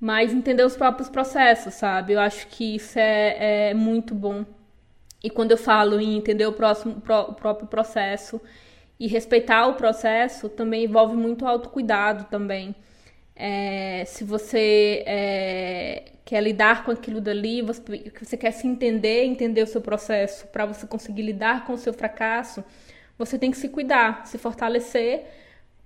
[0.00, 4.44] mas entender os próprios processos, sabe, eu acho que isso é, é muito bom
[5.22, 8.40] e quando eu falo em entender o, próximo, o próprio processo
[8.98, 12.74] e respeitar o processo, também envolve muito autocuidado também.
[13.34, 19.62] É, se você é, quer lidar com aquilo dali, você, você quer se entender, entender
[19.62, 22.62] o seu processo, para você conseguir lidar com o seu fracasso,
[23.16, 25.24] você tem que se cuidar, se fortalecer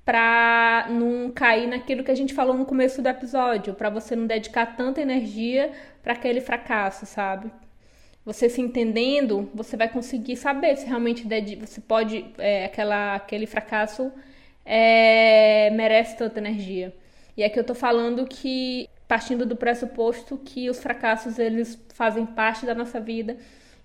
[0.05, 4.27] para não cair naquilo que a gente falou no começo do episódio, para você não
[4.27, 5.73] dedicar tanta energia
[6.03, 7.51] para aquele fracasso, sabe?
[8.25, 11.27] Você se entendendo, você vai conseguir saber se realmente
[11.61, 14.11] você pode, é, aquela, aquele fracasso
[14.65, 16.95] é, merece tanta energia.
[17.37, 22.65] E aqui eu tô falando que, partindo do pressuposto que os fracassos, eles fazem parte
[22.65, 23.37] da nossa vida,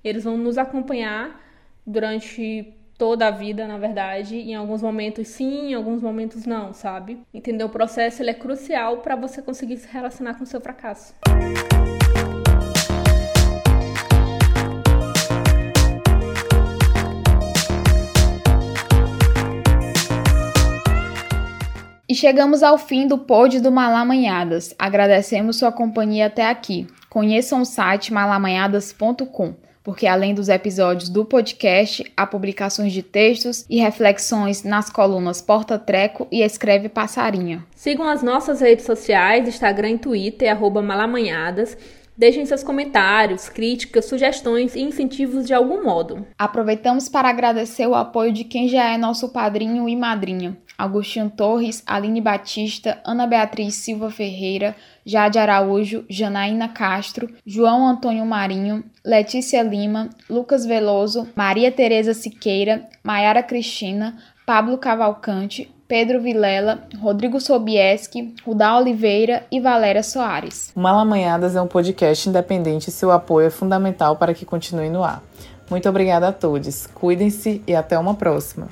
[0.03, 1.43] eles vão nos acompanhar
[1.85, 7.19] durante toda a vida, na verdade, em alguns momentos sim, em alguns momentos não, sabe?
[7.33, 11.13] Entender o processo, ele é crucial para você conseguir se relacionar com o seu fracasso.
[22.09, 24.73] E chegamos ao fim do pod do Malamanhadas.
[24.79, 26.87] Agradecemos sua companhia até aqui.
[27.07, 29.53] Conheçam o site malamanhadas.com,
[29.83, 35.77] porque além dos episódios do podcast, há publicações de textos e reflexões nas colunas Porta
[35.77, 37.63] Treco e Escreve Passarinha.
[37.75, 41.77] Sigam as nossas redes sociais, Instagram e Twitter, malamanhadas.
[42.19, 46.27] Deixem seus comentários, críticas, sugestões e incentivos de algum modo.
[46.37, 50.57] Aproveitamos para agradecer o apoio de quem já é nosso padrinho e madrinha.
[50.77, 58.83] Agostinho Torres, Aline Batista, Ana Beatriz Silva Ferreira, Jade Araújo, Janaína Castro, João Antônio Marinho,
[59.03, 68.35] Letícia Lima, Lucas Veloso, Maria Tereza Siqueira, Maiara Cristina, Pablo Cavalcante, Pedro Vilela, Rodrigo Sobieski,
[68.45, 70.71] Rudá Oliveira e Valéria Soares.
[70.75, 75.23] Malamanhadas é um podcast independente e seu apoio é fundamental para que continue no ar.
[75.67, 76.85] Muito obrigada a todos.
[76.85, 78.67] Cuidem-se e até uma próxima.